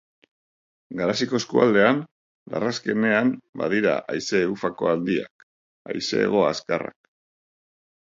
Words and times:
Garaziko 1.01 1.39
eskualdean, 1.43 1.99
larrazkenean 2.55 3.31
badira 3.63 3.95
haize 4.17 4.43
ufako 4.57 4.93
handiak, 4.97 5.49
haize 5.95 6.27
hego 6.27 6.47
azkarrak. 6.51 7.03